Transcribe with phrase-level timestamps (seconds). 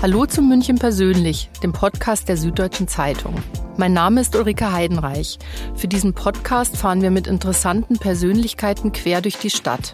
[0.00, 3.34] Hallo zu München persönlich, dem Podcast der Süddeutschen Zeitung.
[3.78, 5.40] Mein Name ist Ulrike Heidenreich.
[5.74, 9.92] Für diesen Podcast fahren wir mit interessanten Persönlichkeiten quer durch die Stadt.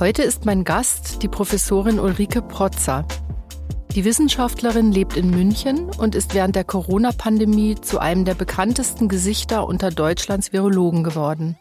[0.00, 3.06] Heute ist mein Gast die Professorin Ulrike Protzer.
[3.94, 9.68] Die Wissenschaftlerin lebt in München und ist während der Corona-Pandemie zu einem der bekanntesten Gesichter
[9.68, 11.56] unter Deutschlands Virologen geworden.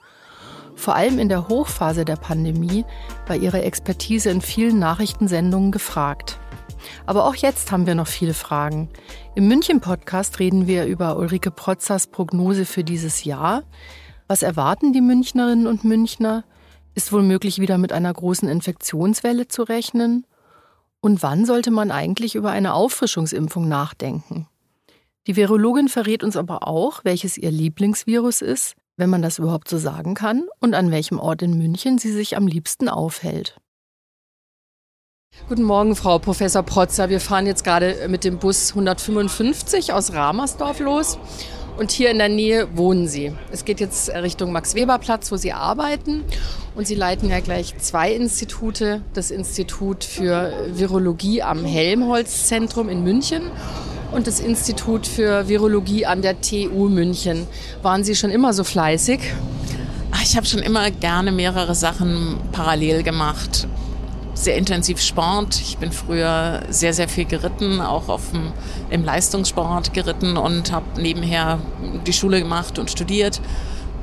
[0.73, 2.83] Vor allem in der Hochphase der Pandemie
[3.27, 6.39] war ihre Expertise in vielen Nachrichtensendungen gefragt.
[7.05, 8.89] Aber auch jetzt haben wir noch viele Fragen.
[9.35, 13.63] Im München-Podcast reden wir über Ulrike Protzers Prognose für dieses Jahr.
[14.27, 16.43] Was erwarten die Münchnerinnen und Münchner?
[16.95, 20.25] Ist wohl möglich wieder mit einer großen Infektionswelle zu rechnen?
[21.01, 24.47] Und wann sollte man eigentlich über eine Auffrischungsimpfung nachdenken?
[25.27, 29.77] Die Virologin verrät uns aber auch, welches ihr Lieblingsvirus ist, wenn man das überhaupt so
[29.77, 33.57] sagen kann, und an welchem Ort in München sie sich am liebsten aufhält.
[35.49, 37.09] Guten Morgen, Frau Professor Protzer.
[37.09, 41.19] Wir fahren jetzt gerade mit dem Bus 155 aus Ramersdorf los.
[41.77, 43.33] Und hier in der Nähe wohnen Sie.
[43.51, 46.23] Es geht jetzt Richtung Max-Weber-Platz, wo Sie arbeiten.
[46.75, 49.01] Und Sie leiten ja gleich zwei Institute.
[49.13, 53.43] Das Institut für Virologie am Helmholtz-Zentrum in München
[54.13, 57.47] und das Institut für Virologie an der TU München.
[57.81, 59.19] Waren Sie schon immer so fleißig?
[60.23, 63.67] Ich habe schon immer gerne mehrere Sachen parallel gemacht
[64.33, 65.59] sehr intensiv Sport.
[65.59, 68.51] Ich bin früher sehr, sehr viel geritten, auch auf dem,
[68.89, 71.59] im Leistungssport geritten und habe nebenher
[72.05, 73.41] die Schule gemacht und studiert.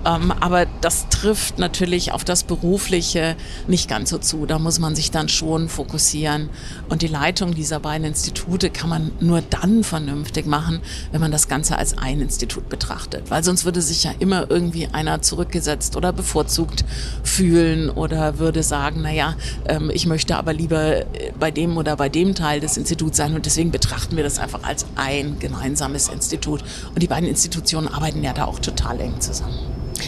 [0.05, 4.47] Ähm, aber das trifft natürlich auf das Berufliche nicht ganz so zu.
[4.47, 6.49] Da muss man sich dann schon fokussieren.
[6.89, 10.81] Und die Leitung dieser beiden Institute kann man nur dann vernünftig machen,
[11.13, 13.31] wenn man das Ganze als ein Institut betrachtet.
[13.31, 16.85] Weil sonst würde sich ja immer irgendwie einer zurückgesetzt oder bevorzugt
[17.23, 21.05] fühlen oder würde sagen, naja, ähm, ich möchte aber lieber
[21.39, 23.35] bei dem oder bei dem Teil des Instituts sein.
[23.35, 26.63] Und deswegen betrachten wir das einfach als ein gemeinsames Institut.
[26.95, 29.59] Und die beiden Institutionen arbeiten ja da auch total eng zusammen.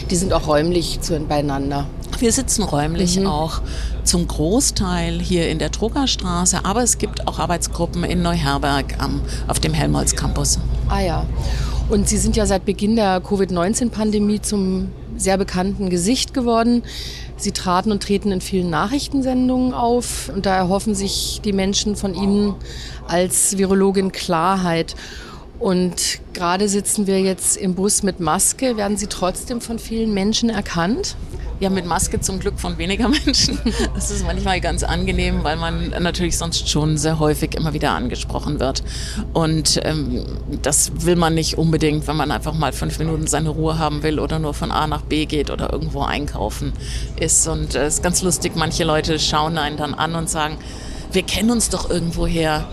[0.09, 1.87] Die sind auch räumlich zu, beieinander.
[2.19, 3.27] Wir sitzen räumlich mhm.
[3.27, 3.61] auch
[4.03, 9.59] zum Großteil hier in der Druckerstraße, aber es gibt auch Arbeitsgruppen in Neuherberg am, auf
[9.59, 10.59] dem Helmholtz Campus.
[10.89, 11.25] Ah ja.
[11.89, 16.83] Und Sie sind ja seit Beginn der Covid-19-Pandemie zum sehr bekannten Gesicht geworden.
[17.37, 22.13] Sie traten und treten in vielen Nachrichtensendungen auf und da erhoffen sich die Menschen von
[22.13, 22.55] Ihnen
[23.07, 24.95] als Virologin Klarheit.
[25.63, 28.75] Und gerade sitzen wir jetzt im Bus mit Maske.
[28.75, 31.15] Werden Sie trotzdem von vielen Menschen erkannt?
[31.61, 33.57] Ja, mit Maske zum Glück von weniger Menschen.
[33.95, 38.59] Das ist manchmal ganz angenehm, weil man natürlich sonst schon sehr häufig immer wieder angesprochen
[38.59, 38.83] wird.
[39.31, 40.25] Und ähm,
[40.61, 44.19] das will man nicht unbedingt, wenn man einfach mal fünf Minuten seine Ruhe haben will
[44.19, 46.73] oder nur von A nach B geht oder irgendwo einkaufen
[47.15, 47.47] ist.
[47.47, 50.57] Und es äh, ist ganz lustig, manche Leute schauen einen dann an und sagen,
[51.13, 52.67] wir kennen uns doch irgendwo her.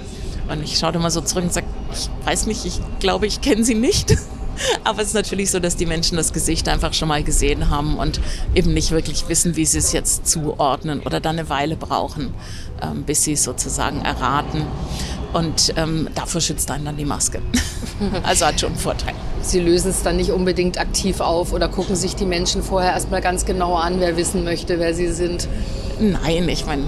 [0.50, 3.65] Und ich schaue immer so zurück und sage, ich weiß nicht, ich glaube, ich kenne
[3.65, 4.16] sie nicht.
[4.84, 7.97] Aber es ist natürlich so, dass die Menschen das Gesicht einfach schon mal gesehen haben
[7.97, 8.21] und
[8.55, 12.34] eben nicht wirklich wissen, wie sie es jetzt zuordnen oder dann eine Weile brauchen,
[12.83, 14.66] ähm, bis sie es sozusagen erraten.
[15.33, 17.41] Und ähm, dafür schützt einen dann die Maske.
[18.23, 19.15] also hat schon einen Vorteil.
[19.43, 23.21] Sie lösen es dann nicht unbedingt aktiv auf oder gucken sich die Menschen vorher erstmal
[23.21, 25.49] ganz genau an, wer wissen möchte, wer sie sind.
[26.01, 26.85] Nein, ich meine,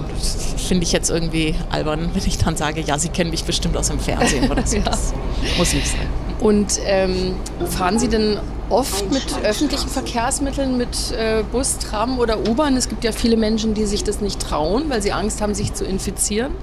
[0.57, 3.87] finde ich jetzt irgendwie albern, wenn ich dann sage, ja, Sie kennen mich bestimmt aus
[3.87, 4.77] dem Fernsehen oder so.
[4.77, 4.83] ja.
[4.83, 5.13] Das
[5.57, 6.07] muss nicht sein.
[6.39, 7.35] Und ähm,
[7.69, 8.39] fahren Sie denn
[8.69, 12.75] oft mit öffentlichen Verkehrsmitteln, mit äh, Bus, Tram oder U-Bahn?
[12.75, 15.73] Es gibt ja viele Menschen, die sich das nicht trauen, weil sie Angst haben, sich
[15.73, 16.53] zu infizieren.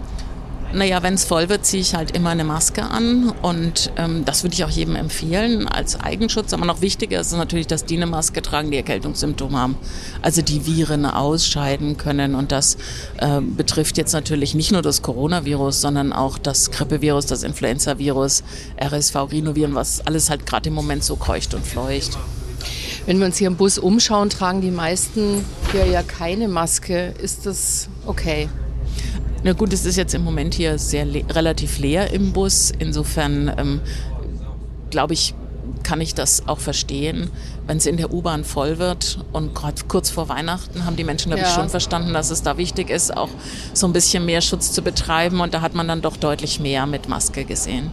[0.73, 4.45] Naja, wenn es voll wird, ziehe ich halt immer eine Maske an und ähm, das
[4.45, 6.53] würde ich auch jedem empfehlen als Eigenschutz.
[6.53, 9.77] Aber noch wichtiger ist es natürlich, dass die eine Maske tragen, die Erkältungssymptome haben,
[10.23, 12.37] also die Viren ausscheiden können.
[12.37, 12.77] Und das
[13.19, 18.45] äh, betrifft jetzt natürlich nicht nur das Coronavirus, sondern auch das Grippevirus, das Influenzavirus,
[18.81, 22.17] RSV-Rhinoviren, was alles halt gerade im Moment so keucht und fleucht.
[23.07, 27.13] Wenn wir uns hier im Bus umschauen, tragen die meisten hier ja keine Maske.
[27.21, 28.49] Ist das okay?
[29.43, 32.73] Na gut, es ist jetzt im Moment hier sehr le relativ leer im Bus.
[32.79, 33.81] Insofern ähm,
[34.91, 35.35] glaube ich,
[35.83, 37.31] kann ich das auch verstehen.
[37.67, 41.31] Wenn es in der U-Bahn voll wird und gerade kurz vor Weihnachten haben die Menschen,
[41.31, 41.49] glaube ja.
[41.49, 43.31] ich, schon verstanden, dass es da wichtig ist, auch
[43.73, 45.41] so ein bisschen mehr Schutz zu betreiben.
[45.41, 47.91] Und da hat man dann doch deutlich mehr mit Maske gesehen.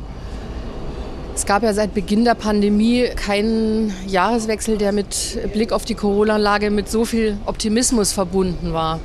[1.34, 6.72] Es gab ja seit Beginn der Pandemie keinen Jahreswechsel, der mit Blick auf die Corona-Lage
[6.72, 9.00] mit so viel Optimismus verbunden war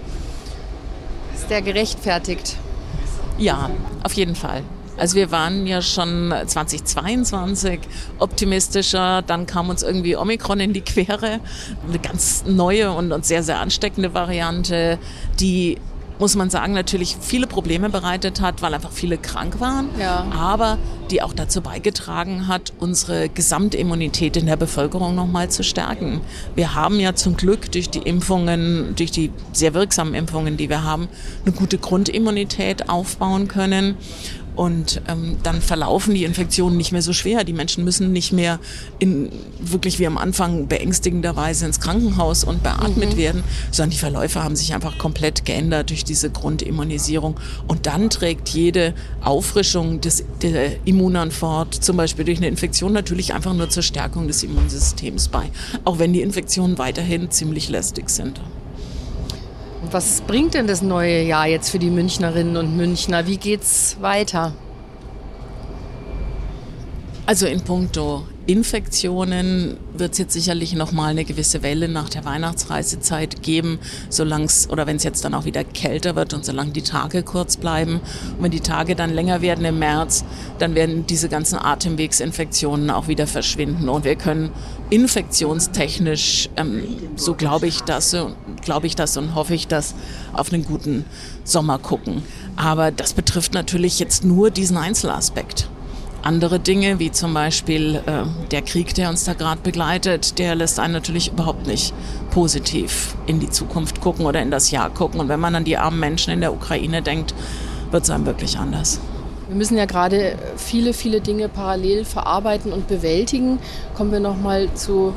[1.46, 2.56] der gerechtfertigt?
[3.38, 3.70] Ja,
[4.02, 4.62] auf jeden Fall.
[4.98, 7.80] Also wir waren ja schon 2022
[8.18, 11.40] optimistischer, dann kam uns irgendwie Omikron in die Quere,
[11.88, 14.98] eine ganz neue und, und sehr, sehr ansteckende Variante,
[15.40, 15.78] die
[16.22, 20.24] muss man sagen, natürlich viele Probleme bereitet hat, weil einfach viele krank waren, Ja.
[20.32, 20.78] aber
[21.10, 26.20] die auch dazu beigetragen hat, unsere Gesamtimmunität in der Bevölkerung nochmal zu stärken.
[26.54, 30.84] Wir haben ja zum Glück durch die Impfungen, durch die sehr wirksamen Impfungen, die wir
[30.84, 31.08] haben,
[31.44, 33.96] eine gute Grundimmunität aufbauen können.
[34.54, 37.44] Und ähm, dann verlaufen die Infektionen nicht mehr so schwer.
[37.44, 38.58] Die Menschen müssen nicht mehr
[38.98, 44.56] in wirklich wie am Anfang beängstigenderweise ins Krankenhaus und beatmet werden, sondern die Verläufe haben
[44.56, 47.38] sich einfach komplett geändert durch diese Grundimmunisierung.
[47.66, 53.54] Und dann trägt jede Auffrischung des der Immunantwort, zum Beispiel durch eine Infektion, natürlich einfach
[53.54, 55.50] nur zur Stärkung des Immunsystems bei.
[55.84, 58.40] Auch wenn die Infektionen weiterhin ziemlich lästig sind.
[59.92, 63.26] Was bringt denn das neue Jahr jetzt für die Münchnerinnen und Münchner?
[63.26, 64.54] Wie geht's weiter?
[67.26, 72.24] Also in puncto Infektionen wird es jetzt sicherlich noch mal eine gewisse Welle nach der
[72.24, 73.78] Weihnachtsreisezeit geben,
[74.08, 77.22] solange es oder wenn es jetzt dann auch wieder kälter wird und solange die Tage
[77.22, 78.00] kurz bleiben.
[78.36, 80.24] Und wenn die Tage dann länger werden im März,
[80.58, 84.50] dann werden diese ganzen Atemwegsinfektionen auch wieder verschwinden und wir können
[84.90, 86.82] infektionstechnisch, ähm,
[87.14, 88.16] so glaube ich das,
[88.62, 89.94] glaube ich das und hoffe ich das,
[90.32, 91.04] auf einen guten
[91.44, 92.22] Sommer gucken.
[92.56, 95.68] Aber das betrifft natürlich jetzt nur diesen Einzelaspekt
[96.22, 100.78] andere Dinge, wie zum Beispiel äh, der Krieg, der uns da gerade begleitet, der lässt
[100.78, 101.92] einen natürlich überhaupt nicht
[102.30, 105.20] positiv in die Zukunft gucken oder in das Jahr gucken.
[105.20, 107.34] Und wenn man an die armen Menschen in der Ukraine denkt,
[107.90, 109.00] wird es einem wirklich anders.
[109.48, 113.58] Wir müssen ja gerade viele, viele Dinge parallel verarbeiten und bewältigen.
[113.94, 115.12] Kommen wir noch mal zu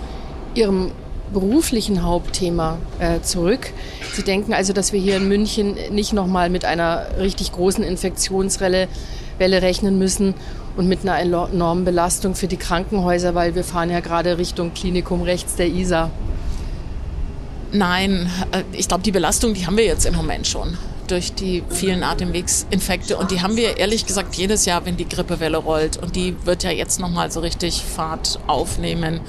[0.56, 0.91] Ihrem
[1.36, 3.72] beruflichen Hauptthema äh, zurück.
[4.14, 7.84] Sie denken also, dass wir hier in München nicht noch mal mit einer richtig großen
[7.84, 8.88] Infektionswelle
[9.38, 10.34] Welle rechnen müssen
[10.78, 15.22] und mit einer enormen Belastung für die Krankenhäuser, weil wir fahren ja gerade Richtung Klinikum
[15.22, 16.10] rechts der Isar.
[17.74, 21.63] Nein, äh, ich glaube, die Belastung, die haben wir jetzt im Moment schon durch die
[21.69, 23.18] vielen Atemwegsinfekte.
[23.18, 25.98] Und die haben wir ehrlich gesagt jedes Jahr, wenn die Grippewelle rollt.
[25.98, 29.22] Und die wird ja jetzt nochmal so richtig Fahrt aufnehmen.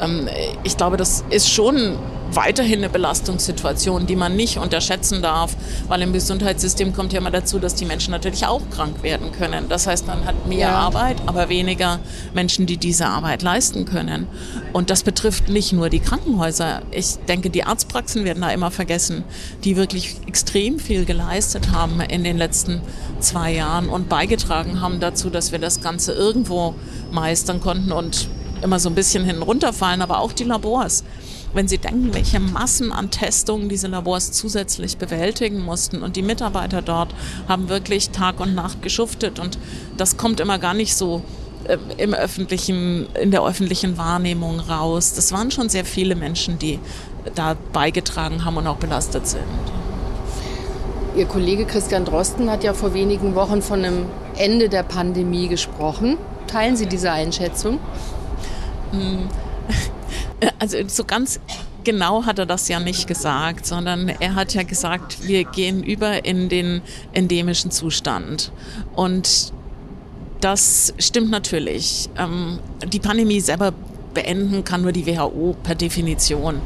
[0.00, 0.28] Ähm,
[0.64, 1.98] ich glaube, das ist schon
[2.32, 5.56] weiterhin eine Belastungssituation, die man nicht unterschätzen darf,
[5.88, 9.68] weil im Gesundheitssystem kommt ja immer dazu, dass die Menschen natürlich auch krank werden können.
[9.68, 10.74] Das heißt, man hat mehr Ja.
[10.74, 12.00] Arbeit, aber weniger
[12.34, 14.26] Menschen, die diese Arbeit leisten können.
[14.72, 16.82] Und das betrifft nicht nur die Krankenhäuser.
[16.90, 19.24] Ich denke, die Arztpraxen werden da immer vergessen,
[19.64, 22.80] die wirklich extrem viel geleistet haben in den letzten
[23.20, 26.74] zwei Jahren und beigetragen haben dazu, dass wir das Ganze irgendwo
[27.10, 28.28] meistern konnten und
[28.62, 31.04] immer so ein bisschen hinten runterfallen, aber auch die Labors.
[31.54, 36.82] Wenn Sie denken, welche Massen an Testungen diese Labors zusätzlich bewältigen mussten und die Mitarbeiter
[36.82, 37.14] dort
[37.48, 39.58] haben wirklich Tag und Nacht geschuftet und
[39.96, 41.22] das kommt immer gar nicht so
[41.64, 45.14] äh, im öffentlichen, in der öffentlichen Wahrnehmung raus.
[45.14, 46.78] Das waren schon sehr viele Menschen, die
[47.34, 49.42] da beigetragen haben und auch belastet sind.
[51.18, 54.06] Ihr Kollege Christian Drosten hat ja vor wenigen Wochen von einem
[54.36, 56.16] Ende der Pandemie gesprochen.
[56.46, 57.80] Teilen Sie diese Einschätzung?
[60.60, 61.40] Also so ganz
[61.82, 66.24] genau hat er das ja nicht gesagt, sondern er hat ja gesagt, wir gehen über
[66.24, 66.80] in den
[67.12, 68.52] endemischen Zustand.
[68.94, 69.52] Und
[70.40, 72.08] das stimmt natürlich.
[72.16, 73.72] Ähm, die Pandemie selber
[74.14, 76.60] beenden kann nur die WHO per Definition.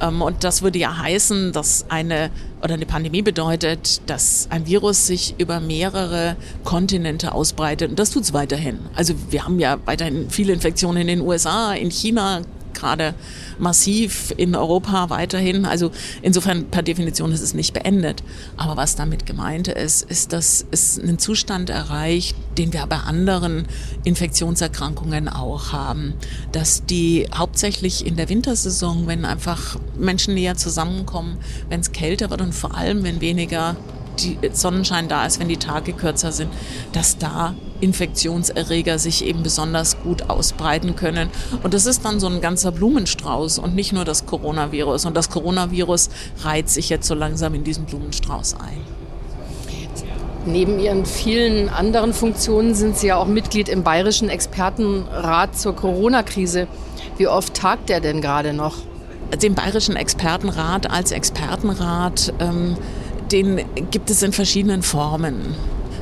[0.00, 2.30] Ähm, und das würde ja heißen, dass eine
[2.62, 7.90] oder eine Pandemie bedeutet, dass ein Virus sich über mehrere Kontinente ausbreitet.
[7.90, 8.78] Und das tut es weiterhin.
[8.94, 12.42] Also wir haben ja weiterhin viele Infektionen in den USA, in China
[12.76, 13.14] gerade
[13.58, 15.64] massiv in Europa weiterhin.
[15.64, 15.90] Also
[16.22, 18.22] insofern per Definition ist es nicht beendet.
[18.56, 23.66] Aber was damit gemeint ist, ist, dass es einen Zustand erreicht, den wir bei anderen
[24.04, 26.14] Infektionserkrankungen auch haben,
[26.52, 32.40] dass die hauptsächlich in der Wintersaison, wenn einfach Menschen näher zusammenkommen, wenn es kälter wird
[32.40, 33.76] und vor allem, wenn weniger
[34.52, 36.50] Sonnenschein da ist, wenn die Tage kürzer sind,
[36.92, 41.30] dass da Infektionserreger sich eben besonders gut ausbreiten können.
[41.62, 45.06] Und das ist dann so ein ganzer Blumenstrauß und nicht nur das Coronavirus.
[45.06, 46.10] Und das Coronavirus
[46.42, 48.80] reiht sich jetzt so langsam in diesen Blumenstrauß ein.
[50.46, 56.68] Neben Ihren vielen anderen Funktionen sind Sie ja auch Mitglied im Bayerischen Expertenrat zur Corona-Krise.
[57.18, 58.76] Wie oft tagt der denn gerade noch?
[59.42, 62.76] Den Bayerischen Expertenrat als Expertenrat, ähm,
[63.32, 65.56] den gibt es in verschiedenen Formen.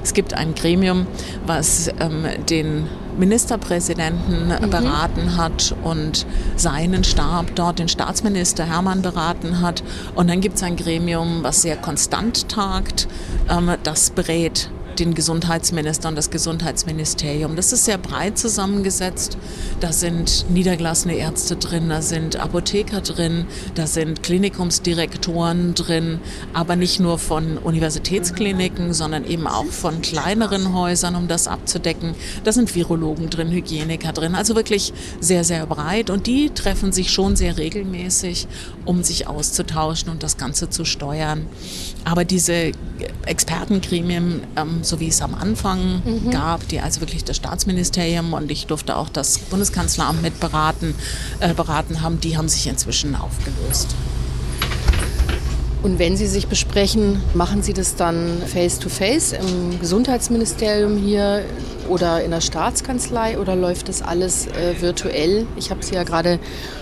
[0.04, 1.06] Es gibt ein Gremium,
[1.46, 2.86] was ähm, den
[3.18, 4.70] Ministerpräsidenten mhm.
[4.70, 9.82] beraten hat und seinen Stab dort den Staatsminister Hermann beraten hat.
[10.14, 13.08] Und dann gibt es ein Gremium, was sehr konstant tagt,
[13.50, 14.68] ähm, das berät
[14.98, 17.56] den Gesundheitsminister und das Gesundheitsministerium.
[17.56, 19.36] Das ist sehr breit zusammengesetzt.
[19.80, 26.20] Da sind niedergelassene Ärzte drin, da sind Apotheker drin, da sind Klinikumsdirektoren drin,
[26.52, 32.14] aber nicht nur von Universitätskliniken, sondern eben auch von kleineren Häusern, um das abzudecken.
[32.44, 36.10] Da sind Virologen drin, Hygieniker drin, also wirklich sehr, sehr breit.
[36.10, 38.46] Und die treffen sich schon sehr regelmäßig,
[38.84, 41.46] um sich auszutauschen und das Ganze zu steuern.
[42.04, 42.72] Aber diese
[43.26, 46.30] Expertengremien, ähm, so wie es am Anfang mhm.
[46.30, 50.94] gab, die also wirklich das Staatsministerium und ich durfte auch das Bundeskanzleramt mit beraten,
[51.40, 53.94] äh, beraten haben, die haben sich inzwischen aufgelöst.
[55.84, 61.44] Und wenn Sie sich besprechen, machen Sie das dann face-to-face -face im Gesundheitsministerium hier
[61.90, 65.46] oder in der Staatskanzlei oder läuft das alles äh, virtuell?
[65.56, 66.38] Ich habe Sie ja gerade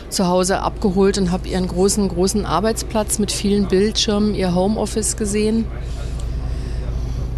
[0.08, 5.64] zu Hause abgeholt und habe Ihren großen, großen Arbeitsplatz mit vielen Bildschirmen, Ihr Homeoffice gesehen.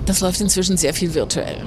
[0.04, 1.64] Das läuft inzwischen sehr viel virtuell,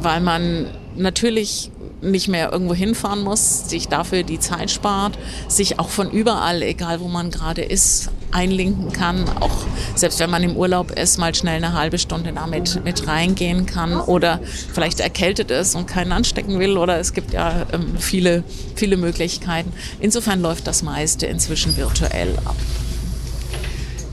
[0.00, 1.70] weil man natürlich
[2.02, 5.18] nicht mehr irgendwo hinfahren muss, sich dafür die Zeit spart,
[5.48, 9.24] sich auch von überall, egal wo man gerade ist, einlinken kann.
[9.40, 13.66] Auch selbst wenn man im Urlaub ist, mal schnell eine halbe Stunde damit mit reingehen
[13.66, 14.40] kann oder
[14.72, 18.42] vielleicht erkältet ist und keinen anstecken will oder es gibt ja ähm, viele,
[18.74, 19.72] viele Möglichkeiten.
[20.00, 22.56] Insofern läuft das meiste inzwischen virtuell ab.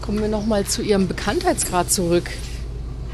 [0.02, 2.30] Kommen wir nochmal zu Ihrem Bekanntheitsgrad zurück.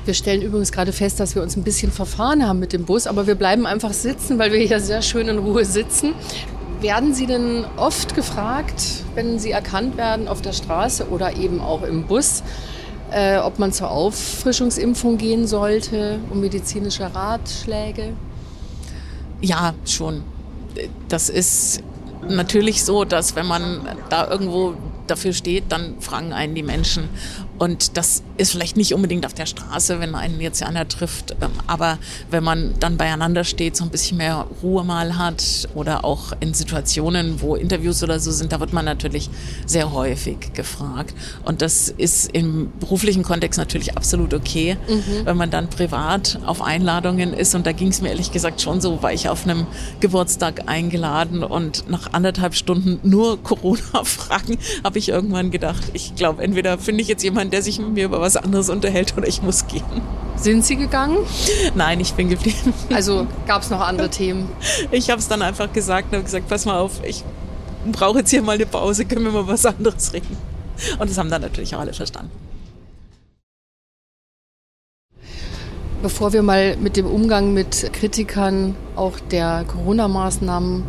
[0.06, 3.08] Wir stellen übrigens gerade fest, dass wir uns ein bisschen verfahren haben mit dem Bus,
[3.08, 6.14] aber wir bleiben einfach sitzen, weil wir hier sehr schön in Ruhe sitzen.
[6.80, 11.82] Werden Sie denn oft gefragt, wenn Sie erkannt werden auf der Straße oder eben auch
[11.82, 12.44] im Bus,
[13.10, 18.14] äh, ob man zur Auffrischungsimpfung gehen sollte, um medizinische Ratschläge?
[19.42, 20.24] Ja, schon.
[21.10, 21.82] Das ist
[22.30, 24.76] natürlich so, dass wenn man da irgendwo
[25.08, 27.10] dafür steht, dann fragen einen die Menschen.
[27.58, 31.52] Und das ist vielleicht nicht unbedingt auf der Straße, wenn einen jetzt einer trifft, ähm,
[31.68, 31.98] aber
[32.30, 36.54] wenn man dann beieinander steht, so ein bisschen mehr Ruhe mal hat oder auch in
[36.54, 39.30] Situationen, wo Interviews oder so sind, da wird man natürlich
[39.66, 41.14] sehr häufig gefragt.
[41.44, 45.26] Und das ist im beruflichen Kontext natürlich absolut okay, mhm.
[45.26, 47.56] wenn man dann privat auf Einladungen ist.
[47.56, 49.66] Und da ging es mir ehrlich gesagt schon so, war ich auf einem
[50.00, 56.78] Geburtstag eingeladen und nach anderthalb Stunden nur Corona-Fragen habe ich irgendwann gedacht, ich glaube, entweder
[56.78, 59.68] finde ich jetzt jemanden, der sich mit mir über was anderes unterhält oder ich muss
[59.68, 59.84] gehen.
[60.36, 61.18] Sind Sie gegangen?
[61.76, 62.74] Nein, ich bin geblieben.
[62.94, 64.50] Also gab es noch andere Themen?
[64.92, 67.24] Ich habe es dann einfach gesagt und habe gesagt, pass mal auf, ich
[67.92, 70.38] brauche jetzt hier mal eine Pause, können wir mal was anderes reden.
[71.00, 72.32] Und das haben dann natürlich auch alle verstanden.
[76.02, 80.84] Bevor wir mal mit dem Umgang mit Kritikern auch der Corona-Maßnahmen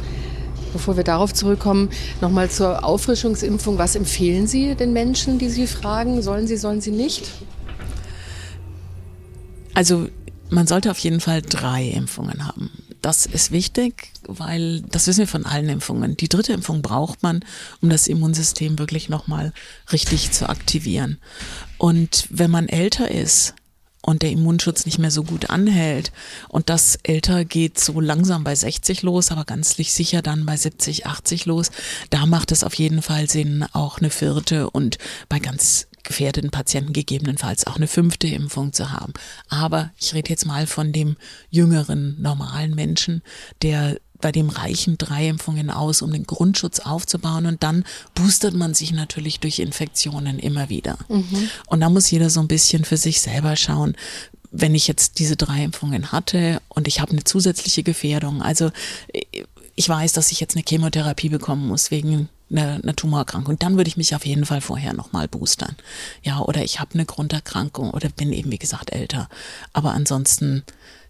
[0.76, 1.88] Bevor wir darauf zurückkommen,
[2.20, 3.78] nochmal zur Auffrischungsimpfung.
[3.78, 6.20] Was empfehlen Sie den Menschen, die Sie fragen?
[6.20, 7.30] Sollen sie, sollen sie nicht?
[9.72, 10.10] Also
[10.50, 12.70] man sollte auf jeden Fall drei Impfungen haben.
[13.00, 16.14] Das ist wichtig, weil das wissen wir von allen Impfungen.
[16.18, 17.40] Die dritte Impfung braucht man,
[17.80, 19.54] um das Immunsystem wirklich nochmal
[19.92, 21.16] richtig zu aktivieren.
[21.78, 23.54] Und wenn man älter ist,
[24.06, 26.12] und der Immunschutz nicht mehr so gut anhält.
[26.48, 31.06] Und das älter geht so langsam bei 60 los, aber ganz sicher dann bei 70,
[31.06, 31.70] 80 los.
[32.10, 34.98] Da macht es auf jeden Fall Sinn, auch eine vierte und
[35.28, 39.12] bei ganz gefährdeten Patienten gegebenenfalls auch eine fünfte Impfung zu haben.
[39.48, 41.16] Aber ich rede jetzt mal von dem
[41.50, 43.22] jüngeren, normalen Menschen,
[43.62, 48.74] der bei dem reichen drei Impfungen aus, um den Grundschutz aufzubauen und dann boostert man
[48.74, 50.98] sich natürlich durch Infektionen immer wieder.
[51.08, 51.48] Mhm.
[51.66, 53.96] Und da muss jeder so ein bisschen für sich selber schauen,
[54.50, 58.70] wenn ich jetzt diese drei Impfungen hatte und ich habe eine zusätzliche Gefährdung, also
[59.74, 63.88] ich weiß, dass ich jetzt eine Chemotherapie bekommen muss wegen einer, einer Tumorerkrankung, dann würde
[63.88, 65.76] ich mich auf jeden Fall vorher nochmal boostern.
[66.22, 69.28] Ja, oder ich habe eine Grunderkrankung oder bin eben, wie gesagt, älter.
[69.72, 70.62] Aber ansonsten,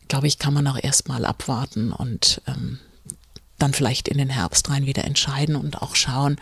[0.09, 2.79] glaube ich, kann man auch erstmal abwarten und ähm,
[3.59, 6.37] dann vielleicht in den Herbst rein wieder entscheiden und auch schauen,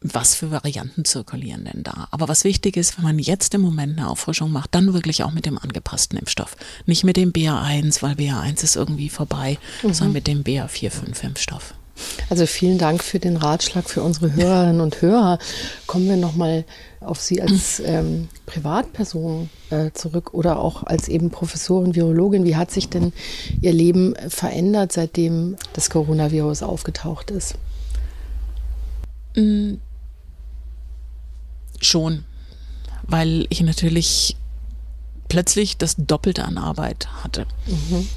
[0.00, 2.08] was für Varianten zirkulieren denn da.
[2.10, 5.32] Aber was wichtig ist, wenn man jetzt im Moment eine Auffrischung macht, dann wirklich auch
[5.32, 6.56] mit dem angepassten Impfstoff.
[6.84, 9.94] Nicht mit dem BA1, weil BA1 ist irgendwie vorbei, mhm.
[9.94, 11.72] sondern mit dem BA4-5-Impfstoff.
[12.28, 15.38] Also vielen Dank für den Ratschlag für unsere Hörerinnen und Hörer.
[15.86, 16.64] Kommen wir nochmal
[17.00, 22.44] auf Sie als ähm, Privatperson äh, zurück oder auch als eben Professorin, Virologin.
[22.44, 23.12] Wie hat sich denn
[23.60, 27.54] Ihr Leben verändert, seitdem das Coronavirus aufgetaucht ist?
[29.36, 29.74] Mm,
[31.80, 32.24] schon,
[33.02, 34.36] weil ich natürlich
[35.28, 37.46] plötzlich das Doppelte an Arbeit hatte.
[37.66, 38.08] Mhm.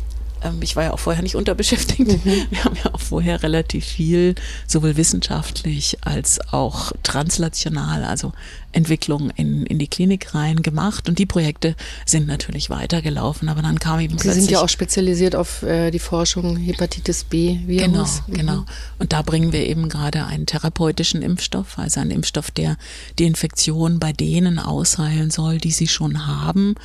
[0.44, 2.26] Ähm, ich war ja auch vorher nicht unterbeschäftigt.
[2.26, 2.46] Mhm.
[2.50, 8.34] Wir haben ja auch vorher relativ viel, sowohl wissenschaftlich als auch translational, also
[8.72, 11.10] Entwicklung in, in die Klinik rein gemacht.
[11.10, 13.50] Und die Projekte sind natürlich weitergelaufen.
[13.50, 18.24] Aber dann kam eben Sie sind ja auch spezialisiert auf äh, die Forschung Hepatitis B-Virus.
[18.28, 18.66] Genau, genau.
[19.00, 22.78] Und da bringen wir eben gerade einen therapeutischen Impfstoff, also einen Impfstoff, der
[23.20, 26.76] die Infektion bei denen ausheilen soll, die sie schon haben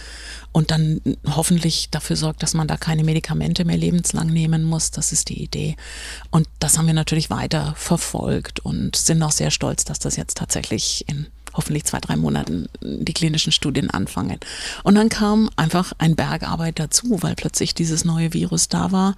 [0.53, 4.91] und dann hoffentlich dafür sorgt, dass man da keine Medikamente mehr lebenslang nehmen muss.
[4.91, 5.77] Das ist die Idee.
[6.31, 10.37] Und das haben wir natürlich weiter verfolgt und sind auch sehr stolz, dass das jetzt
[10.37, 14.39] tatsächlich in hoffentlich zwei, drei Monaten die klinischen Studien anfangen.
[14.83, 19.17] Und dann kam einfach ein Bergarbeit dazu, weil plötzlich dieses neue Virus da war.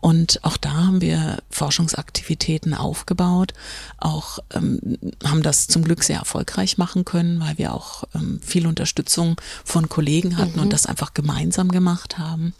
[0.00, 3.52] Und auch da haben wir Forschungsaktivitäten aufgebaut,
[3.98, 8.66] auch ähm, haben das zum Glück sehr erfolgreich machen können, weil wir auch ähm, viel
[8.66, 10.62] Unterstützung von Kollegen hatten mhm.
[10.62, 12.54] und das einfach gemeinsam gemacht haben.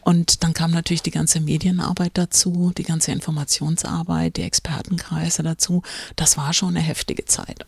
[0.00, 5.82] Und dann kam natürlich die ganze Medienarbeit dazu, die ganze Informationsarbeit, die Expertenkreise dazu.
[6.16, 7.66] Das war schon eine heftige Zeit.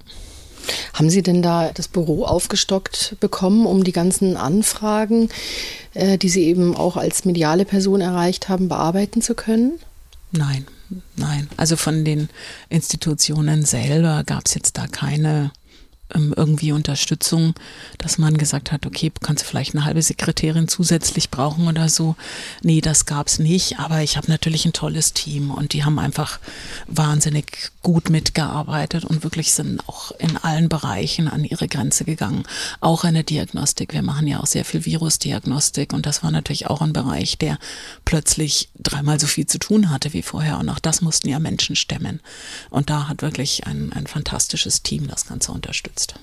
[0.95, 5.29] Haben Sie denn da das Büro aufgestockt bekommen, um die ganzen Anfragen,
[5.95, 9.79] äh, die Sie eben auch als mediale Person erreicht haben, bearbeiten zu können?
[10.33, 10.67] Nein,
[11.17, 11.49] nein.
[11.57, 12.29] Also von den
[12.69, 15.53] Institutionen selber gab es jetzt da keine
[16.15, 17.55] irgendwie Unterstützung,
[17.99, 22.17] dass man gesagt hat, okay, kannst du vielleicht eine halbe Sekretärin zusätzlich brauchen oder so.
[22.63, 26.39] Nee, das gab's nicht, aber ich habe natürlich ein tolles Team und die haben einfach
[26.87, 32.45] wahnsinnig gut mitgearbeitet und wirklich sind auch in allen Bereichen an ihre Grenze gegangen.
[32.81, 33.93] Auch eine Diagnostik.
[33.93, 37.59] Wir machen ja auch sehr viel Virusdiagnostik und das war natürlich auch ein Bereich, der
[38.05, 41.77] plötzlich dreimal so viel zu tun hatte wie vorher und auch das mussten ja Menschen
[41.77, 42.21] stemmen.
[42.71, 46.15] Und da hat wirklich ein, ein fantastisches Team das Ganze unterstützt setzt.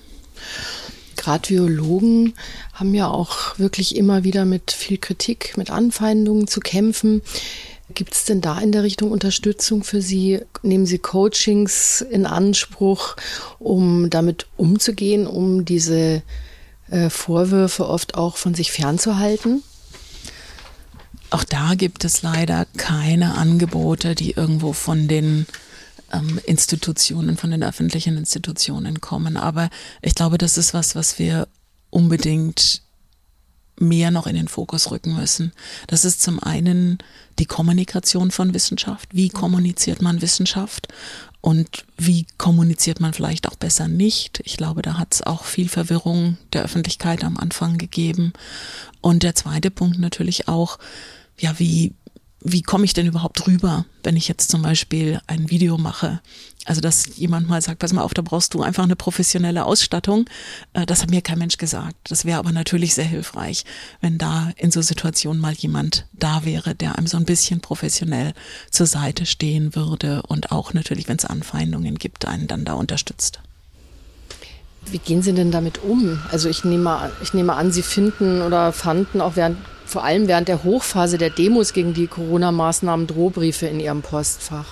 [1.16, 2.34] Gerade Virologen
[2.72, 7.20] haben ja auch wirklich immer wieder mit viel Kritik, mit Anfeindungen zu kämpfen.
[7.92, 10.40] Gibt es denn da in der Richtung Unterstützung für Sie?
[10.62, 13.16] Nehmen Sie Coachings in Anspruch,
[13.58, 16.22] um damit umzugehen, um diese
[16.90, 19.62] äh, Vorwürfe oft auch von sich fernzuhalten?
[21.30, 25.46] Auch da gibt es leider keine Angebote, die irgendwo von den
[26.12, 29.36] ähm, Institutionen, von den öffentlichen Institutionen kommen.
[29.36, 29.70] Aber
[30.02, 31.48] ich glaube, das ist was, was wir
[31.90, 32.82] unbedingt
[33.80, 35.52] mehr noch in den Fokus rücken müssen.
[35.86, 36.98] Das ist zum einen
[37.38, 39.08] die Kommunikation von Wissenschaft.
[39.12, 40.88] Wie kommuniziert man Wissenschaft?
[41.40, 44.42] Und wie kommuniziert man vielleicht auch besser nicht?
[44.44, 48.34] Ich glaube, da hat es auch viel Verwirrung der Öffentlichkeit am Anfang gegeben.
[49.00, 50.78] Und der zweite Punkt natürlich auch,
[51.38, 51.94] ja, wie
[52.42, 56.20] wie komme ich denn überhaupt rüber, wenn ich jetzt zum Beispiel ein Video mache?
[56.66, 60.26] Also, dass jemand mal sagt, pass mal auf, da brauchst du einfach eine professionelle Ausstattung.
[60.72, 61.96] Äh, das hat mir kein Mensch gesagt.
[62.10, 63.64] Das wäre aber natürlich sehr hilfreich,
[64.00, 68.34] wenn da in so Situationen mal jemand da wäre, der einem so ein bisschen professionell
[68.70, 73.40] zur Seite stehen würde und auch natürlich, wenn es Anfeindungen gibt, einen dann da unterstützt.
[74.92, 76.20] Wie gehen Sie denn damit um?
[76.30, 79.58] Also ich nehme, ich nehme an, Sie finden oder fanden auch während
[79.90, 84.66] vor allem während der Hochphase der Demos gegen die Corona-Maßnahmen Drohbriefe in ihrem Postfach?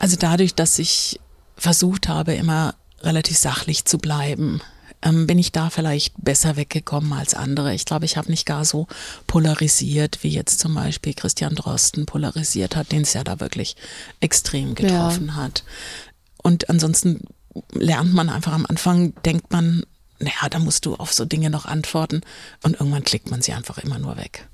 [0.00, 1.20] Also dadurch, dass ich
[1.56, 4.60] versucht habe, immer relativ sachlich zu bleiben,
[5.02, 7.74] ähm, bin ich da vielleicht besser weggekommen als andere.
[7.74, 8.88] Ich glaube, ich habe nicht gar so
[9.26, 13.76] polarisiert, wie jetzt zum Beispiel Christian Drosten polarisiert hat, den es ja da wirklich
[14.20, 15.34] extrem getroffen ja.
[15.36, 15.62] hat.
[16.42, 17.22] Und ansonsten
[17.72, 19.82] lernt man einfach am Anfang, denkt man,
[20.18, 22.22] naja, da musst du auf so Dinge noch antworten
[22.62, 24.46] und irgendwann klickt man sie einfach immer nur weg.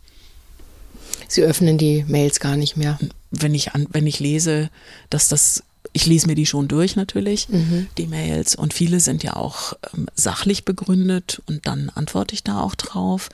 [1.28, 2.98] Sie öffnen die Mails gar nicht mehr.
[3.30, 4.70] Wenn ich, an, wenn ich lese,
[5.08, 5.62] dass das,
[5.92, 7.88] ich lese mir die schon durch natürlich, mhm.
[7.98, 12.60] die Mails und viele sind ja auch ähm, sachlich begründet und dann antworte ich da
[12.60, 13.28] auch drauf.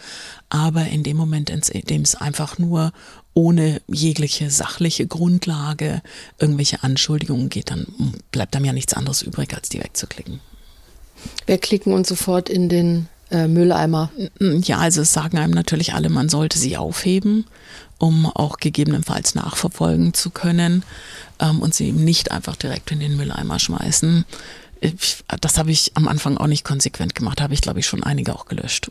[0.48, 2.92] Aber in dem Moment, in dem es einfach nur
[3.34, 6.02] ohne jegliche sachliche Grundlage
[6.38, 7.86] irgendwelche Anschuldigungen geht, dann
[8.32, 10.40] bleibt einem ja nichts anderes übrig, als die wegzuklicken
[11.46, 14.10] wegklicken und sofort in den äh, Mülleimer.
[14.40, 17.44] Ja, also es sagen einem natürlich alle, man sollte sie aufheben,
[17.98, 20.84] um auch gegebenenfalls nachverfolgen zu können
[21.40, 24.24] ähm, und sie eben nicht einfach direkt in den Mülleimer schmeißen.
[24.80, 28.04] Ich, das habe ich am Anfang auch nicht konsequent gemacht, habe ich glaube ich schon
[28.04, 28.90] einige auch gelöscht.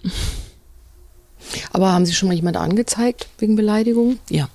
[1.72, 4.20] Aber haben Sie schon mal jemand angezeigt wegen Beleidigung?
[4.30, 4.50] Ja.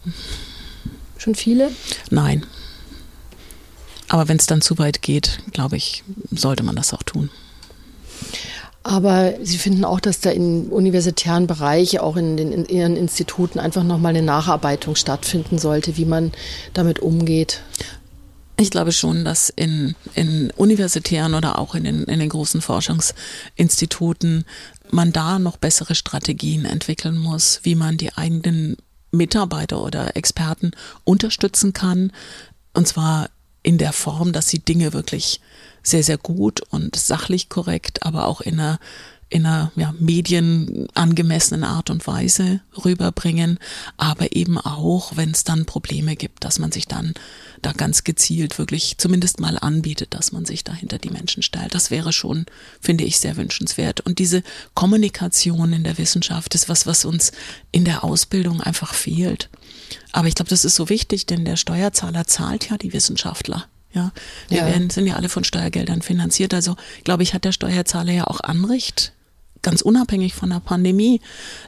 [1.16, 1.70] Schon viele?
[2.10, 2.44] Nein.
[4.08, 7.30] Aber wenn es dann zu weit geht, glaube ich, sollte man das auch tun.
[8.84, 13.58] Aber Sie finden auch, dass da im universitären Bereich, auch in den in Ihren Instituten,
[13.58, 16.32] einfach nochmal eine Nacharbeitung stattfinden sollte, wie man
[16.74, 17.62] damit umgeht?
[18.58, 24.44] Ich glaube schon, dass in, in universitären oder auch in den, in den großen Forschungsinstituten
[24.90, 28.76] man da noch bessere Strategien entwickeln muss, wie man die eigenen
[29.10, 30.72] Mitarbeiter oder Experten
[31.04, 32.12] unterstützen kann.
[32.74, 33.30] Und zwar
[33.62, 35.40] in der Form, dass sie Dinge wirklich
[35.82, 38.78] sehr, sehr gut und sachlich korrekt, aber auch in einer
[39.32, 43.58] in einer ja, medienangemessenen Art und Weise rüberbringen,
[43.96, 47.14] aber eben auch, wenn es dann Probleme gibt, dass man sich dann
[47.62, 51.74] da ganz gezielt wirklich zumindest mal anbietet, dass man sich da hinter die Menschen stellt.
[51.74, 52.44] Das wäre schon,
[52.80, 54.02] finde ich, sehr wünschenswert.
[54.02, 54.42] Und diese
[54.74, 57.32] Kommunikation in der Wissenschaft ist was, was uns
[57.70, 59.48] in der Ausbildung einfach fehlt.
[60.12, 63.66] Aber ich glaube, das ist so wichtig, denn der Steuerzahler zahlt ja die Wissenschaftler.
[63.92, 64.12] Ja,
[64.48, 64.66] wir ja.
[64.66, 66.54] Werden, sind ja alle von Steuergeldern finanziert.
[66.54, 69.12] Also, glaube ich, hat der Steuerzahler ja auch Anrecht,
[69.62, 71.20] ganz unabhängig von der Pandemie,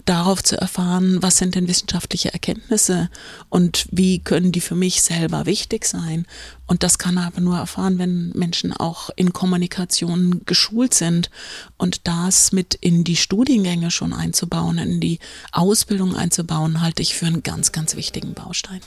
[0.04, 3.08] darauf zu erfahren, was sind denn wissenschaftliche Erkenntnisse
[3.48, 6.26] und wie können die für mich selber wichtig sein.
[6.66, 11.30] Und das kann er aber nur erfahren, wenn Menschen auch in Kommunikation geschult sind
[11.76, 15.18] und das mit in die Studiengänge schon einzubauen, in die
[15.52, 18.80] Ausbildung einzubauen, halte ich für einen ganz, ganz wichtigen Baustein.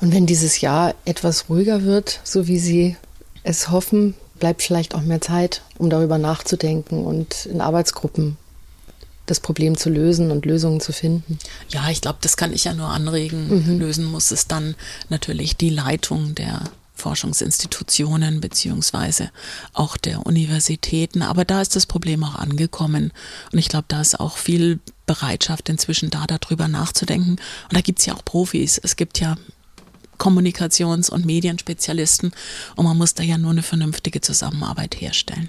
[0.00, 2.96] Und wenn dieses Jahr etwas ruhiger wird, so wie Sie
[3.42, 8.36] es hoffen, bleibt vielleicht auch mehr Zeit, um darüber nachzudenken und in Arbeitsgruppen
[9.26, 11.38] das Problem zu lösen und Lösungen zu finden.
[11.70, 13.48] Ja, ich glaube, das kann ich ja nur anregen.
[13.48, 13.78] Mhm.
[13.78, 14.74] Lösen muss es dann
[15.08, 16.62] natürlich die Leitung der
[16.94, 19.30] Forschungsinstitutionen beziehungsweise
[19.72, 21.22] auch der Universitäten.
[21.22, 23.12] Aber da ist das Problem auch angekommen.
[23.50, 27.32] Und ich glaube, da ist auch viel Bereitschaft inzwischen da, darüber nachzudenken.
[27.32, 28.78] Und da gibt es ja auch Profis.
[28.82, 29.36] Es gibt ja
[30.18, 32.32] Kommunikations- und Medienspezialisten
[32.76, 35.48] und man muss da ja nur eine vernünftige Zusammenarbeit herstellen.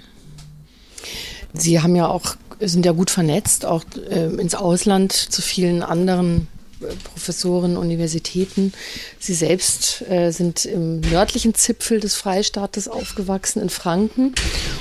[1.52, 6.48] Sie haben ja auch, sind ja gut vernetzt, auch äh, ins Ausland zu vielen anderen
[6.80, 8.72] äh, Professoren, Universitäten.
[9.18, 14.34] Sie selbst äh, sind im nördlichen Zipfel des Freistaates aufgewachsen, in Franken.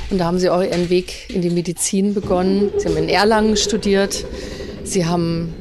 [0.09, 2.71] Und da haben Sie auch Ihren Weg in die Medizin begonnen.
[2.77, 4.25] Sie haben in Erlangen studiert.
[4.83, 5.53] Sie haben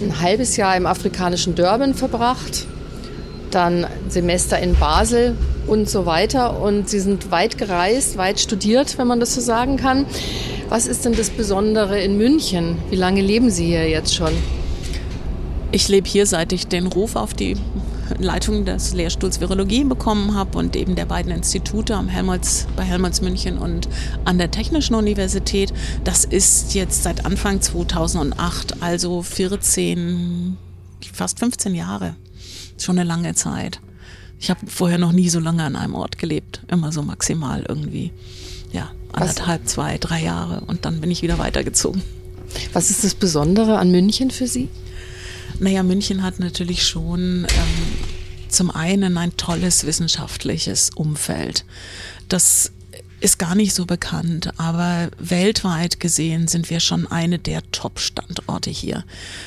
[0.00, 2.66] äh, ein halbes Jahr im afrikanischen Durban verbracht
[3.54, 5.36] dann Semester in Basel
[5.66, 6.60] und so weiter.
[6.60, 10.06] Und Sie sind weit gereist, weit studiert, wenn man das so sagen kann.
[10.68, 12.78] Was ist denn das Besondere in München?
[12.90, 14.32] Wie lange leben Sie hier jetzt schon?
[15.72, 17.56] Ich lebe hier, seit ich den Ruf auf die
[18.18, 23.20] Leitung des Lehrstuhls Virologie bekommen habe und eben der beiden Institute am Helmholtz, bei Helmholtz
[23.20, 23.88] München und
[24.24, 25.72] an der Technischen Universität.
[26.04, 30.56] Das ist jetzt seit Anfang 2008, also 14,
[31.12, 32.14] fast 15 Jahre
[32.78, 33.80] schon eine lange Zeit.
[34.38, 36.62] Ich habe vorher noch nie so lange an einem Ort gelebt.
[36.68, 38.12] Immer so maximal irgendwie,
[38.72, 40.60] ja, anderthalb, zwei, drei Jahre.
[40.66, 42.02] Und dann bin ich wieder weitergezogen.
[42.72, 44.68] Was ist das Besondere an München für Sie?
[45.58, 51.64] Naja, München hat natürlich schon ähm, zum einen ein tolles wissenschaftliches Umfeld.
[52.28, 52.72] Das
[53.24, 59.02] ist gar nicht so bekannt, aber weltweit gesehen sind wir schon eine der Top-Standorte hier.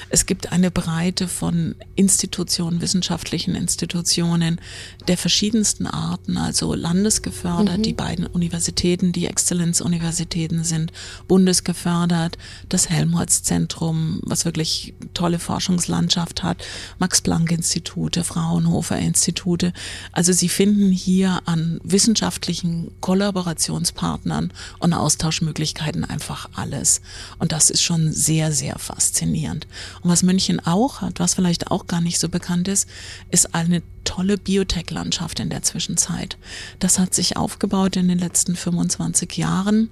[0.09, 4.59] Es gibt eine Breite von Institutionen, wissenschaftlichen Institutionen
[5.07, 7.83] der verschiedensten Arten, also landesgefördert, mhm.
[7.83, 10.91] die beiden Universitäten, die Exzellenzuniversitäten sind
[11.27, 16.63] bundesgefördert, das Helmholtz-Zentrum, was wirklich tolle Forschungslandschaft hat,
[16.97, 19.71] Max-Planck-Institute, Fraunhofer-Institute.
[20.13, 27.01] Also Sie finden hier an wissenschaftlichen Kollaborationen Kooperationspartnern und Austauschmöglichkeiten einfach alles.
[27.39, 29.67] Und das ist schon sehr, sehr faszinierend.
[30.01, 32.87] Und was München auch hat, was vielleicht auch gar nicht so bekannt ist,
[33.29, 36.37] ist eine tolle Biotech-Landschaft in der Zwischenzeit.
[36.79, 39.89] Das hat sich aufgebaut in den letzten 25 Jahren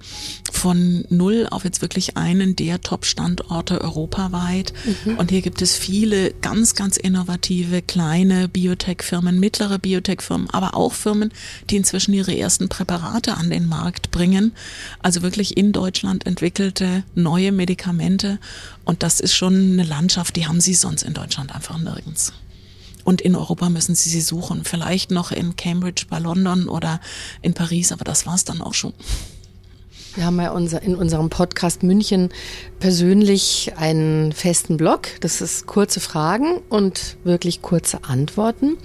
[0.50, 4.72] von null auf jetzt wirklich einen der Top-Standorte europaweit.
[5.04, 5.18] Mhm.
[5.18, 11.30] Und hier gibt es viele ganz, ganz innovative kleine Biotech-Firmen, mittlere Biotech-Firmen, aber auch Firmen,
[11.68, 14.52] die inzwischen ihre ersten Präparate an den Markt bringen.
[15.02, 18.38] Also wirklich in Deutschland entwickelte neue Medikamente.
[18.86, 22.32] Und das ist schon eine Landschaft, die haben sie sonst in Deutschland einfach nirgends.
[23.06, 24.64] Und in Europa müssen sie sie suchen.
[24.64, 27.00] Vielleicht noch in Cambridge bei London oder
[27.40, 28.92] in Paris, aber das war es dann auch schon.
[30.16, 32.30] Wir haben ja unser, in unserem Podcast München
[32.80, 35.06] persönlich einen festen Blog.
[35.20, 38.76] Das ist kurze Fragen und wirklich kurze Antworten.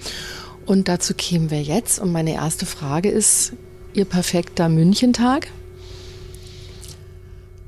[0.66, 1.98] Und dazu kämen wir jetzt.
[1.98, 3.54] Und meine erste Frage ist,
[3.92, 5.48] Ihr perfekter Münchentag?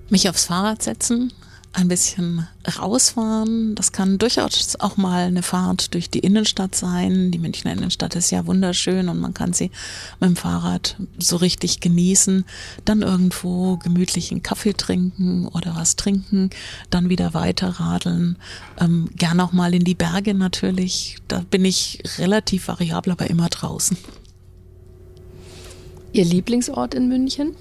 [0.08, 1.32] Mich aufs Fahrrad setzen,
[1.74, 2.46] ein bisschen
[2.78, 3.74] rausfahren.
[3.74, 7.32] Das kann durchaus auch mal eine Fahrt durch die Innenstadt sein.
[7.32, 9.70] Die Münchner Innenstadt ist ja wunderschön und man kann sie
[10.20, 12.44] mit dem Fahrrad so richtig genießen.
[12.84, 16.50] Dann irgendwo gemütlich einen Kaffee trinken oder was trinken,
[16.90, 18.38] dann wieder weiter radeln.
[18.78, 21.16] Ähm, gern auch mal in die Berge natürlich.
[21.26, 23.96] Da bin ich relativ variabel, aber immer draußen.
[26.12, 27.56] Ihr Lieblingsort in München?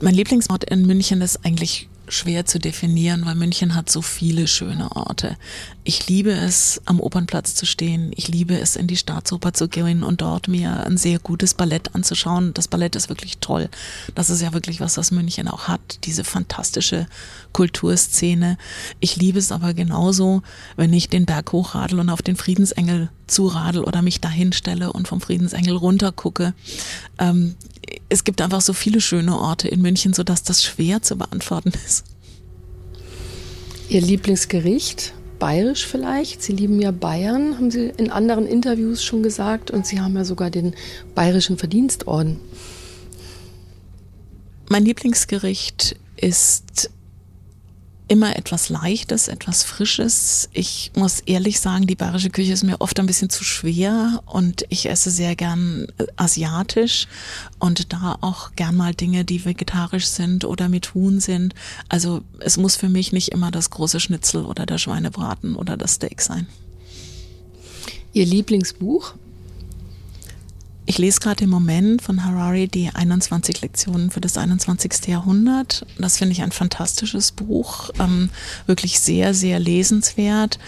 [0.00, 4.94] Mein Lieblingsort in München ist eigentlich schwer zu definieren, weil München hat so viele schöne
[4.94, 5.36] Orte.
[5.84, 8.12] Ich liebe es, am Opernplatz zu stehen.
[8.14, 11.94] Ich liebe es, in die Staatsoper zu gehen und dort mir ein sehr gutes Ballett
[11.94, 12.54] anzuschauen.
[12.54, 13.68] Das Ballett ist wirklich toll.
[14.14, 16.04] Das ist ja wirklich was, was München auch hat.
[16.04, 17.06] Diese fantastische
[17.52, 18.58] Kulturszene.
[19.00, 20.42] Ich liebe es aber genauso,
[20.76, 25.08] wenn ich den Berg hochradel und auf den Friedensengel zuradel oder mich dahin stelle und
[25.08, 26.54] vom Friedensengel runter gucke.
[27.18, 27.56] Ähm,
[28.08, 32.04] es gibt einfach so viele schöne Orte in München, sodass das schwer zu beantworten ist.
[33.88, 35.12] Ihr Lieblingsgericht?
[35.38, 36.42] Bayerisch vielleicht?
[36.42, 39.70] Sie lieben ja Bayern, haben Sie in anderen Interviews schon gesagt.
[39.70, 40.74] Und Sie haben ja sogar den
[41.14, 42.38] Bayerischen Verdienstorden.
[44.68, 46.90] Mein Lieblingsgericht ist
[48.08, 50.48] immer etwas Leichtes, etwas Frisches.
[50.52, 54.64] Ich muss ehrlich sagen, die bayerische Küche ist mir oft ein bisschen zu schwer und
[54.68, 57.08] ich esse sehr gern äh, asiatisch
[57.58, 61.54] und da auch gern mal Dinge, die vegetarisch sind oder mit Huhn sind.
[61.88, 65.94] Also es muss für mich nicht immer das große Schnitzel oder der Schweinebraten oder das
[65.94, 66.46] Steak sein.
[68.12, 69.14] Ihr Lieblingsbuch?
[70.88, 75.08] Ich lese gerade im Moment von Harari die 21 Lektionen für das 21.
[75.08, 75.84] Jahrhundert.
[75.98, 78.30] Das finde ich ein fantastisches Buch, ähm,
[78.66, 80.60] wirklich sehr, sehr lesenswert.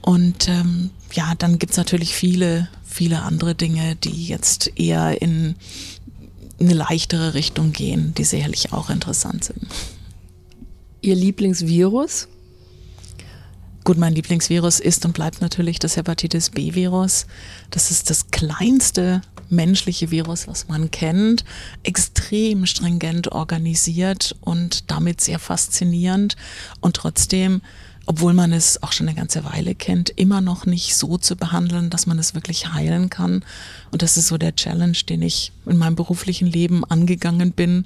[0.00, 5.54] Und ähm, ja, dann gibt es natürlich viele, viele andere Dinge, die jetzt eher in
[6.58, 9.68] eine leichtere Richtung gehen, die sicherlich auch interessant sind.
[11.02, 12.26] Ihr Lieblingsvirus?
[13.84, 17.26] Gut, mein Lieblingsvirus ist und bleibt natürlich das Hepatitis B-Virus.
[17.70, 21.44] Das ist das kleinste menschliche Virus, was man kennt,
[21.82, 26.36] extrem stringent organisiert und damit sehr faszinierend
[26.80, 27.62] und trotzdem
[28.04, 31.88] obwohl man es auch schon eine ganze Weile kennt, immer noch nicht so zu behandeln,
[31.88, 33.44] dass man es wirklich heilen kann.
[33.92, 37.84] Und das ist so der Challenge, den ich in meinem beruflichen Leben angegangen bin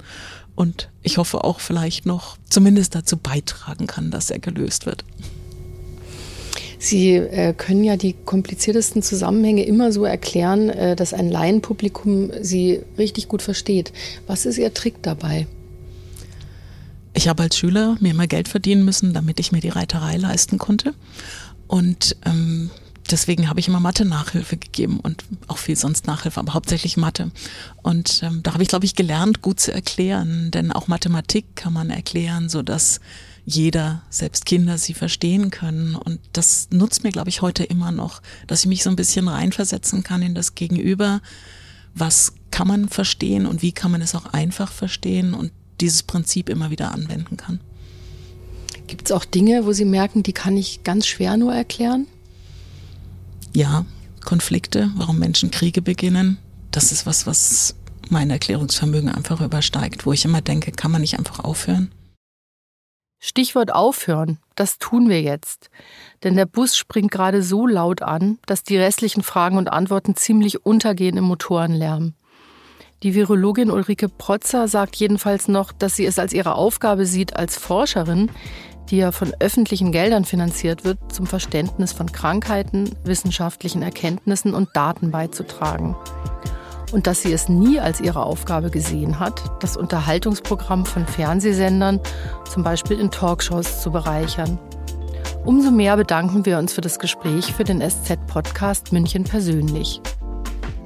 [0.54, 5.04] und ich hoffe auch vielleicht noch zumindest dazu beitragen kann, dass er gelöst wird.
[6.78, 12.80] Sie äh, können ja die kompliziertesten Zusammenhänge immer so erklären, äh, dass ein Laienpublikum sie
[12.98, 13.92] richtig gut versteht.
[14.26, 15.46] Was ist Ihr Trick dabei?
[17.14, 20.58] Ich habe als Schüler mir immer Geld verdienen müssen, damit ich mir die Reiterei leisten
[20.58, 20.92] konnte.
[21.66, 22.70] Und ähm,
[23.10, 27.30] deswegen habe ich immer Mathe-Nachhilfe gegeben und auch viel sonst Nachhilfe, aber hauptsächlich Mathe.
[27.82, 30.50] Und ähm, da habe ich, glaube ich, gelernt, gut zu erklären.
[30.50, 33.00] Denn auch Mathematik kann man erklären, so dass
[33.46, 35.94] jeder, selbst Kinder, sie verstehen können.
[35.94, 39.28] Und das nutzt mir, glaube ich, heute immer noch, dass ich mich so ein bisschen
[39.28, 41.22] reinversetzen kann in das Gegenüber.
[41.94, 46.48] Was kann man verstehen und wie kann man es auch einfach verstehen und dieses Prinzip
[46.48, 47.60] immer wieder anwenden kann.
[48.86, 52.06] Gibt es auch Dinge, wo Sie merken, die kann ich ganz schwer nur erklären?
[53.52, 53.84] Ja,
[54.24, 56.38] Konflikte, warum Menschen Kriege beginnen.
[56.70, 57.74] Das ist was, was
[58.08, 61.90] mein Erklärungsvermögen einfach übersteigt, wo ich immer denke, kann man nicht einfach aufhören?
[63.18, 65.70] Stichwort aufhören, das tun wir jetzt.
[66.22, 70.64] Denn der Bus springt gerade so laut an, dass die restlichen Fragen und Antworten ziemlich
[70.64, 72.14] untergehen im Motorenlärm.
[73.02, 77.56] Die Virologin Ulrike Protzer sagt jedenfalls noch, dass sie es als ihre Aufgabe sieht, als
[77.56, 78.30] Forscherin,
[78.90, 85.10] die ja von öffentlichen Geldern finanziert wird, zum Verständnis von Krankheiten, wissenschaftlichen Erkenntnissen und Daten
[85.10, 85.96] beizutragen
[86.92, 92.00] und dass sie es nie als ihre Aufgabe gesehen hat, das Unterhaltungsprogramm von Fernsehsendern,
[92.50, 94.58] zum Beispiel in Talkshows, zu bereichern.
[95.44, 100.00] Umso mehr bedanken wir uns für das Gespräch für den SZ-Podcast München persönlich.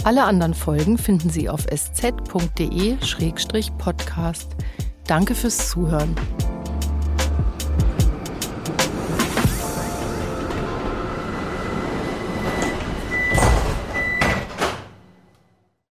[0.05, 2.17] Alle anderen Folgen finden Sie auf sz.de-podcast.
[5.07, 6.15] Danke fürs Zuhören.